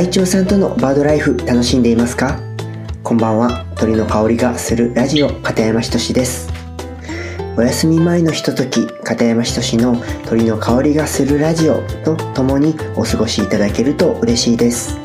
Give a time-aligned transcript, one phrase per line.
[0.00, 2.40] 愛鳥さんとのバードライフ楽しんでいますか？
[3.02, 3.66] こんばんは。
[3.76, 6.50] 鳥の香りがするラジオ片山仁です。
[7.54, 14.98] お休み前のひととき片山仁の鳥の香りがするラジオとともにお過ごしいただけると嬉しいです。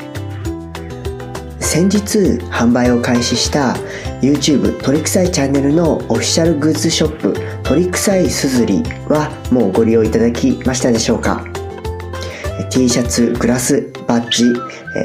[1.60, 3.76] 先日販売を開始した
[4.22, 11.44] YouTube 鳥臭いチャンネルのオフィシャルグッズショップ鳥臭いすずりはもうご利用いただきましたでしょうか
[12.70, 14.44] ？T シャツ、グラス、バッジ、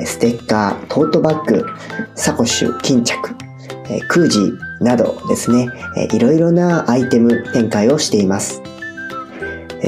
[0.05, 1.65] ステッカー、トートバッグ、
[2.15, 3.35] サコッシュ、巾着、
[4.07, 5.67] クージーなどですね、
[6.13, 8.61] いろいろなアイテム展開をしています。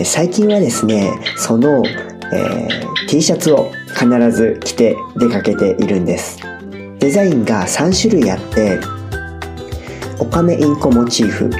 [0.06, 1.84] 最近はですね、その、
[2.34, 6.40] えー、T シャツを必ず着て出かけているんです。
[7.00, 8.80] デザインが3種類あって、
[10.20, 11.52] オカメインコモチーフ、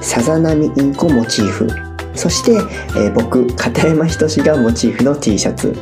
[0.00, 1.68] さざ波インコモチーフ、
[2.14, 5.76] そして、えー、僕、片山仁がモチーフの T シャツ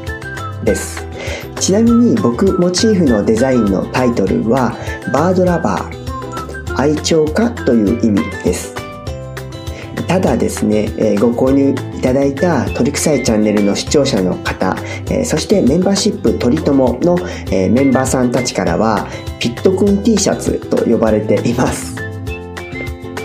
[0.64, 1.07] です。
[1.60, 4.76] ちなみに僕モチーフのデザインのタイトルは
[5.12, 8.74] バードラバー愛鳥家という意味です。
[10.06, 14.74] ただですね、え、ご購入いただいた鳥臭いチャンネルの視聴者の方、
[15.10, 17.18] え、そしてメンバーシップ鳥友の、
[17.50, 19.06] え、メンバーさんたちからは
[19.38, 21.96] ピットくん T シャツと呼ばれています。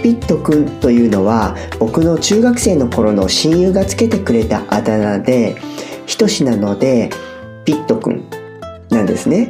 [0.04, 5.56] ピットくんというのは僕の中学生の頃の親友がつけてくれたあだ名で
[6.06, 7.10] ひとしなので
[7.66, 8.30] ピットくん
[8.90, 9.50] なんですね。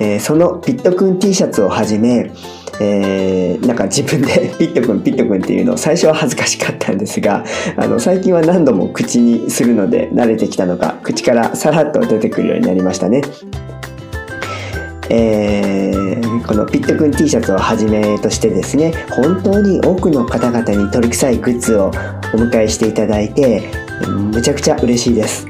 [0.00, 2.30] えー、そのピットくん T シャツをはじめ、
[2.80, 7.44] えー、なんか自分で ピットくんピットくんっていうのを最初は恥ずかしかったんですが
[7.76, 13.22] あの最近は何度も口にするので慣れてきたのか口からさらっと出てくるようになりましたね。
[15.10, 21.90] えー、このピットくん T シャツをはじめとしてですね本当に多くの方々に鳥臭いグッズをお
[22.38, 23.62] 迎えしていただいて
[24.08, 25.46] むちゃくちゃ嬉しいです。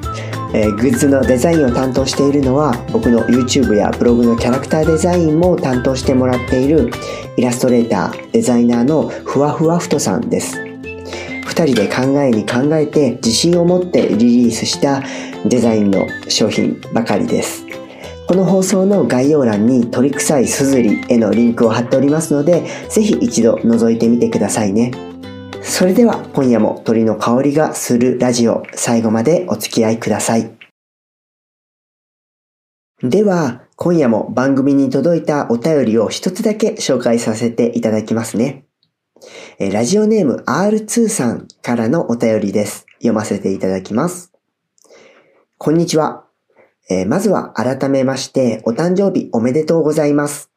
[0.55, 6.91] えー、グッズのデザインを担当しているのは僕の YouTube やブログのキャラクターデザインも担当してもらっている
[7.37, 15.03] イラストレーターデザイナーのふわふわふとさんです2人で考えに考えて自信を持ってリリースした
[15.45, 17.67] デザインの商品ばかりです
[18.29, 25.14] この放送の概要欄に鳥臭いすずりへのリンクを貼っておりますのでぜひ一度覗いてみてくださいね。
[25.67, 30.53] それでは今夜も鳥の香りがするラジオ最後までお付き合いください。
[33.03, 38.67] では今夜も番組に届いたお便りを一つだけ紹介させていただきますね。
[39.59, 42.87] ラジオネーム R2 さんからのお便りです。
[42.99, 44.33] 読ませていただきます。
[45.57, 46.27] こんにちは。
[46.91, 50.51] えまずは改めましてお誕生日おめでとうございます。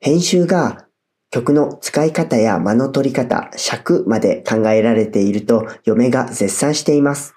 [0.00, 0.86] 編集が
[1.30, 7.34] 曲の使い方や間の取り方、尺まで考えられていると嫁が絶賛しています。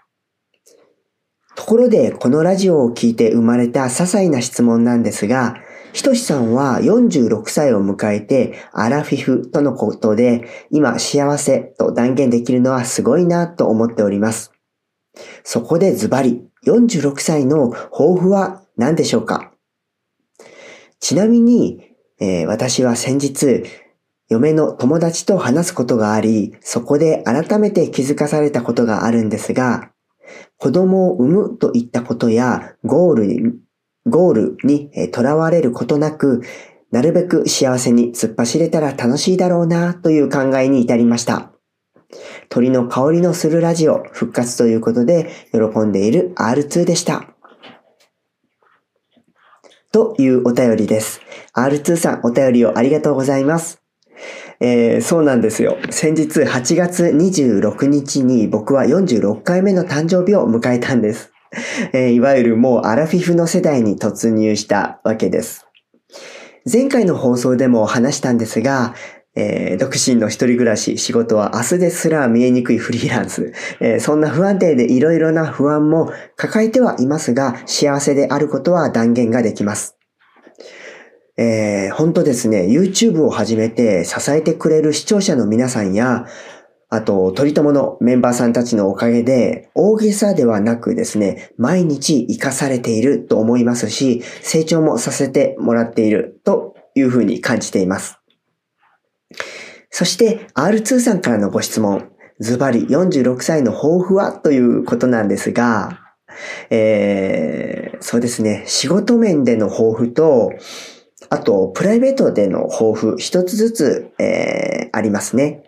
[1.56, 5.56] ところで、このラジオを聞いて生まれた些細な質問なんですが、
[5.94, 14.52] ひとしさんは46歳を迎えてアラフィフとのことで今幸せと断言できるのはすごいなと思っております。
[15.44, 19.52] そこでズバリ46歳の抱負は何でしょうか？
[21.00, 23.64] ちなみに、えー、私は先日
[24.30, 29.92] 嫁の友達と話すことがあり、そこで改めて気づかされたことがあるんですが、
[30.58, 33.54] 子供を産むといったことやゴールに、
[34.06, 36.42] ゴールにとらわれることなく、
[36.92, 41.52] なるべく幸せに突っ走れたら楽しいだろうなという考えに至りました。
[42.50, 47.34] 鳥の香りのするラジオ復活ということで喜んでいる R2 でした。
[49.92, 51.22] というお便りです。
[51.56, 53.83] R2 さんお便りをありがとうございます。
[54.66, 55.78] えー、そうなんですよ。
[55.90, 61.34] 先日8月26日に僕は46回目の誕生日を迎えたんです。
[61.92, 65.66] えー、いわゆるもうアラフィフの世代に突入したわけです。
[66.72, 68.96] 前回の放送でも話したんですが、
[69.36, 73.52] えー、独身の一人暮らし、仕事は明日ですら見えにくいフリーランス。
[73.82, 79.98] えー、そんな不安定でいろいろな不安も抱えてはいますが、幸せであることは断言ができます。
[81.36, 86.28] えー、本当ですね、YouTube を始めて支えてくれる視聴者の皆さんや、
[86.90, 98.20] あと、鳥友のメンバーさんたちのおかげで、大げさではなくですね、毎日活かされていると思いますし、成長もさせてもらっているというふうに感じています。
[99.90, 104.32] そして、R2 さんからのご質問、ズバリ46歳の抱負は？
[104.32, 106.00] ということなんですが、
[106.70, 110.52] えー、そうですね、仕事面での抱負と、
[111.34, 115.64] あと、プライベートでの抱負一つずつ、えー、ありますね。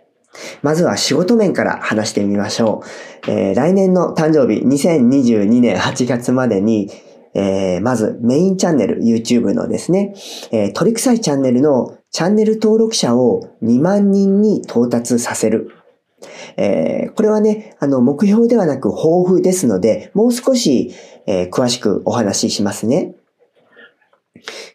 [0.62, 2.84] まずは仕事面から話してみましょ
[3.26, 3.32] う。
[3.32, 6.92] えー、来年の誕生日、2022年8月までに、
[7.34, 10.14] えー、まずメインチャンネル、YouTube のですね、
[10.52, 15.72] えー、鳥臭いチャンネルのチャンネル登録者を2万人に到達させる。
[16.58, 20.94] えー、これはね、あの、目標ではなく抱負ですので、もう少し、
[21.26, 23.16] えー、詳しくお話ししますね。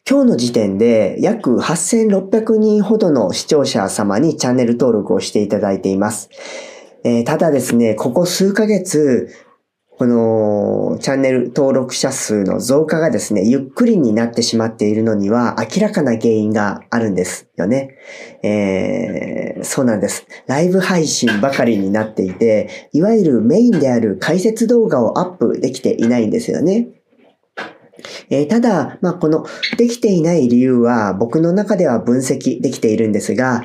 [0.08, 6.30] 今日の時点で約8600人ほどの視聴者様にチャンネル登録をしていただいています。
[7.04, 9.28] えー、ただですね、ここ数ヶ月、
[10.00, 17.98] このチャンネル登録者数の増加がですね、ゆっくりになってしまっているのには明らかな原因があるんですよね。
[18.42, 20.26] えー、そうなんです。
[20.46, 26.88] ライブ配信ばかりになっていて、いわゆるメインである解説動画をアップできていないんですよね。
[28.30, 33.62] えー、ただ、まあ、このできていない理由は僕の中では分析できているんですが、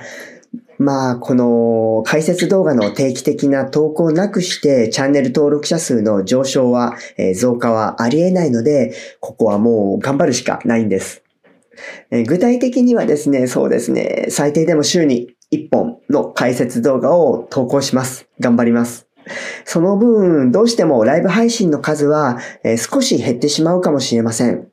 [0.77, 11.23] まあ、この解説動画の定期的な投稿なくしてチャンネル登録者数の上昇は、えー、増加はありえないので、ここはもう頑張るしかないんです。
[12.11, 18.27] えー、具体的にはですね、そうですね、最低でも週に1本の解説動画を投稿します。
[18.39, 19.04] 頑張ります。
[19.65, 22.37] その分、どうしてもライブ配信の数は、
[22.77, 24.67] 少し減ってしまうかもしれません。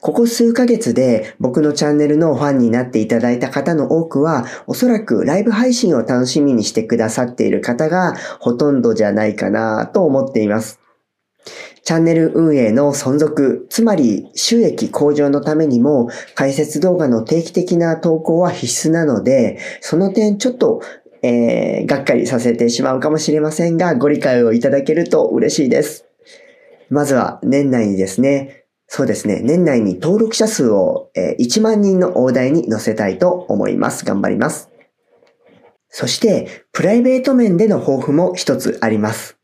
[0.00, 10.80] ここ数ヶ月で僕のチャンネルのファンになっていただいた方の多くは、おそらくライブ配信を楽しみにしてくださっている方がほとんどじゃないかなと思っています。
[11.82, 20.80] チャンネル運営の存続、つまり収益向上のためにも解説動画の定期的な投稿は必須なので、その点ちょっと
[21.24, 26.04] えー、がっかりさせてしまうかもしれませんが、ご理解をいただけると嬉しいです。
[26.90, 29.40] まずは年内にですね、そうですね。
[29.42, 34.04] 年内に登録者数をえ1万人の大台に載せたいと思います。
[34.04, 34.68] 頑張ります。
[35.88, 39.38] そして、プライベート面での抱負も一つあります。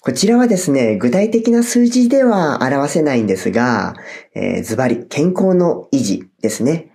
[0.00, 3.94] こちらはですね、具体的な数字では表せないんですが、
[4.34, 6.91] えー、ズバリ健康の維持ですね。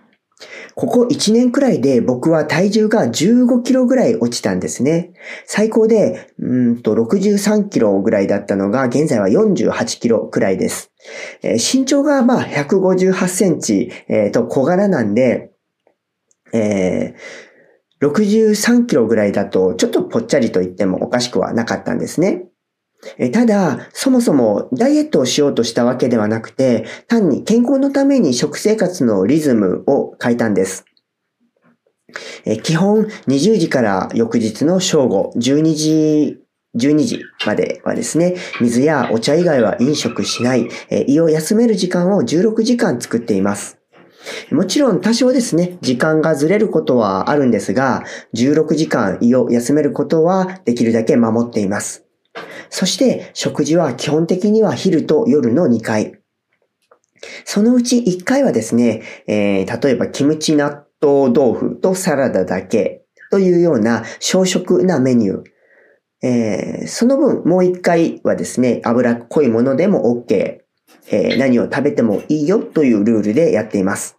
[0.74, 5.12] ここ1年くらいで僕は体重が15キロぐらい落ちたんですね。
[5.44, 10.92] 最高で、うんと63キロぐらいだったのが、現在は48キロくらいです。
[11.42, 15.50] えー、身長がまあ158センチ、えー、と小柄なんで、
[16.52, 22.44] えー、63キロぐらいだとちょっとぽっちゃりと言ってもおかしくはなかったんですね。
[23.16, 30.84] えただ、そもそもダイエットをしようとしたわけではなくて、単に健康のために食生活のリズムを変えたんです。
[32.44, 36.38] え基本20時から翌日の正午、12時
[36.76, 43.78] 12時まではですね、水やお茶以外は飲食しない、え胃を休める時間を16時間作っています。
[44.50, 48.04] もちろん多少ですね、時間がずれることはあるんですが、
[48.34, 52.07] 16時間胃を休めることはできるだけ守っています。
[52.70, 56.14] そして食事は基本的には昼と夜の2回。
[57.44, 65.44] そのうち1回はですね、えー、例えばキムチ納豆豆腐とサラダだけというような小食なメニュー。
[66.20, 70.58] えー、その分もう1回はですね、脂っこいものでも OK。
[71.10, 74.17] えー、何を食べてもいいよというルールでやっています。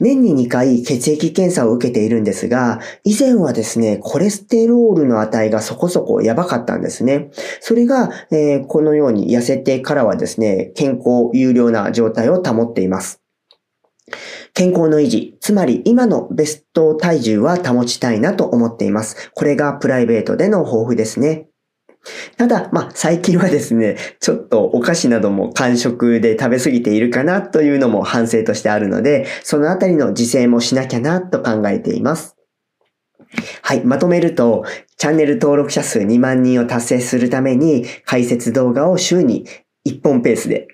[0.00, 7.30] 年に2回血液検査を受けているんですが、以前はですね、コレステロールの値がそこそこやばかったんですね。
[7.60, 13.20] それが、えー、このように痩せてからはですね、健康有料な状態を保っています。
[14.54, 19.30] 健康の維持、つまり今のベスト体重は保ちたいなと思っています。
[19.34, 21.49] これがプライベートでの抱負ですね。
[22.36, 32.36] ただ、まあ、最近はですね、ちょっとお菓子なども間食で食べ過ぎているかなというのも反省としてあるので、そのあたりの自制もしなきゃなと考えています。
[33.62, 34.64] はい、まとめると、
[34.96, 39.46] チャンネル登録者数2万人を達成するために、解説動画を週に
[39.86, 40.68] 1本ペースで、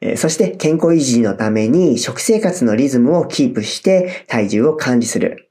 [0.00, 5.50] えそして健康維持のために食生活のリズムをキープして体重を管理する。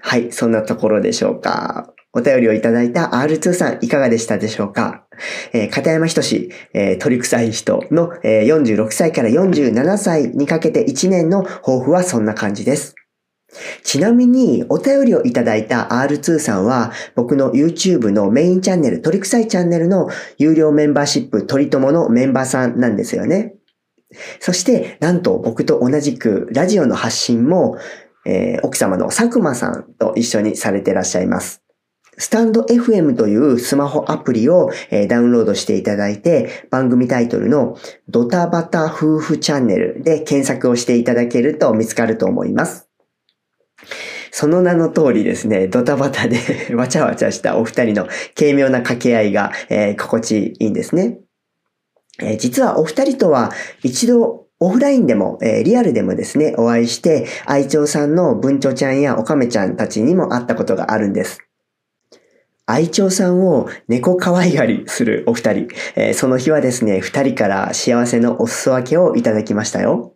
[0.00, 1.93] はい、そんなところでしょうか。
[2.14, 5.06] お便りをいただいた R2 さんいかがでしたでしょうか？
[5.52, 12.94] えー、片山仁志、えー、鳥臭い人の、えー、46歳から47歳にかけて1年の抱負はそんな感じです。
[13.82, 23.54] ちなみに、お便りをいただいた R2 さんは、僕の YouTube のメインチャンネル、鳥臭いチャンネルの有料メンバーシップ、鳥友のメンバーさんなんですよね。
[24.40, 27.78] そして、なんと僕と同じくラジオの発信も、
[28.26, 31.63] えー、奥様の佐久間さんと一緒にされてらっしゃいます。
[32.18, 37.76] スタンド FM というスマホアプリを、えダウンロードしていただいて、番組タイトルの
[38.08, 42.88] ドタバタ夫婦チャンネルで検索をしていただけると見つかると思います。
[44.30, 46.38] その名の通りですね、ドタバタで
[46.74, 51.18] わちゃわちゃしたお二人の軽妙な掛け合いが、えー、心地いいんですね。
[52.20, 53.52] えー、実はお二人とは
[53.82, 61.38] 一度オフラインでも、えー、リアルでもですね、お会いして、愛鳥さんの文鳥ちゃんやオカメちゃんたちにも会ったことがあるんです。
[62.66, 70.14] 愛鳥さんを猫可愛がりするお二人、えー、その日はですね、二人から幸せのお裾分けをいただきましたよ。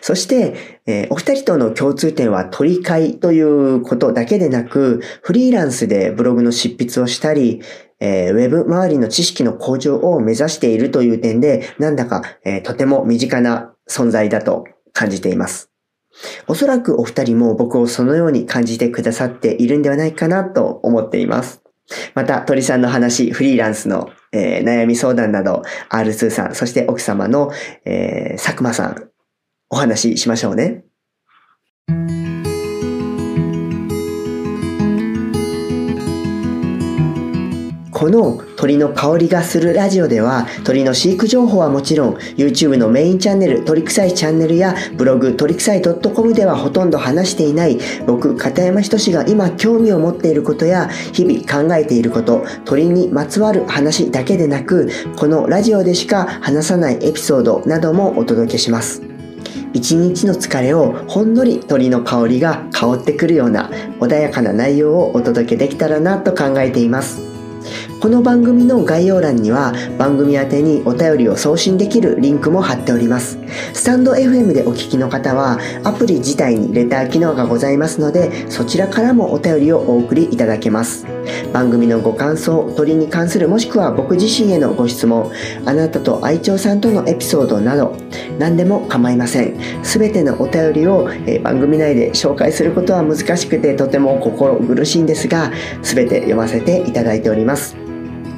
[0.00, 7.60] そして、えー、お二人との共通点は取り替えということだけでなく、フリーランスでブログの執筆をしたり、
[8.00, 14.64] えー、ウェブ周りの知識の向上を目指しているという点で、なんだか、えー、とても身近な存在だと
[14.94, 15.70] 感じています。
[16.48, 21.62] おそらくお二人も僕をそのように感じてくださっているんではないかなと思っています。
[22.14, 27.50] また、鳥さんの話、フリーランスの、えー、悩み相談など、R2 さん、そして奥様の、
[27.84, 29.10] えー、佐久間さん、
[29.70, 30.84] お話ししましょうね。
[37.92, 59.00] この鳥の香りがするラジオでは鳥の飼育情報はもちろん YouTube のメインチャンネル鳥臭いチャンネルやブログ鳥臭い .com ではほとんど話していない僕片山仁が今興味を持っていることや日々考えていること鳥にまつわる話だけでなくこのラジオでしか話さないエピソードなどもお届けします。
[59.72, 67.29] 一日の疲れをほんのり鳥の香りが香ってくるような穏やかな内容をお届けできたらなと考えています。
[68.00, 73.38] この番組の概要欄には番組宛にお便りを送信できるリンクも貼っております。
[73.74, 81.06] スタンド FM でお聞きの方はアプリ自体にレター機能がございますのでそちらからもお便りをお送りいただけます。
[81.52, 85.30] 番組のご感想、鳥に関するもしくは僕自身へのご質問、
[85.66, 87.94] あなたと愛鳥さんとのエピソードなど
[88.38, 89.84] 何でも構いません。
[89.84, 91.10] すべてのお便りを、
[91.42, 95.52] 番組内で紹介することは難しくてとても心苦しいんですが、
[95.82, 97.89] すべて読ませていただいております。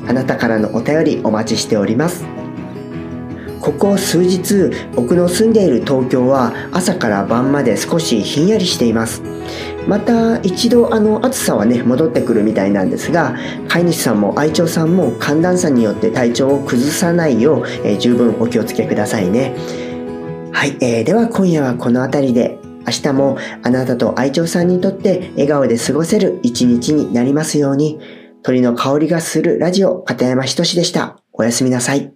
[0.08, 2.24] あなたからのお便りお待ちしております。
[3.60, 9.22] ここ数日僕の住んでいる東京は朝から晩まで少しひんやりしています。
[9.86, 13.36] また一度あの暑さはね戻ってくるみたいなんですが
[13.68, 19.54] 飼い主さんも愛鳥さんも寒暖差によって体調を崩さないよう、えー、十分お気をつけくださいね。
[20.52, 28.21] はい、えー、では今夜はこの辺りで明日もあなたと愛鳥さんにとって笑顔で過ごせる一日になりますように。
[28.42, 31.18] 鳥の香りがするラジオ片山仁でした。
[31.32, 32.12] おやすみなさい。